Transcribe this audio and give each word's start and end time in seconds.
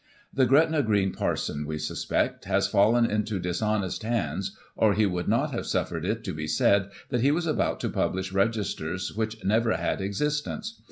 * 0.19 0.33
The 0.33 0.47
Gretna 0.47 0.81
Green 0.81 1.11
Parson, 1.11 1.63
we 1.67 1.77
suspect, 1.77 2.45
has 2.45 2.65
fallen 2.65 3.05
into 3.05 3.37
dishonest 3.37 4.01
hands, 4.01 4.57
or 4.75 4.95
he 4.95 5.05
would 5.05 5.27
not 5.27 5.51
have 5.51 5.67
suffered 5.67 6.05
it 6.05 6.23
to 6.23 6.33
be 6.33 6.47
said 6.47 6.89
that 7.09 7.21
he 7.21 7.29
was 7.29 7.45
about 7.45 7.79
to 7.81 7.89
publish 7.89 8.31
registers 8.33 9.13
which 9.15 9.43
never 9.45 9.77
had 9.77 10.01
existence. 10.01 10.75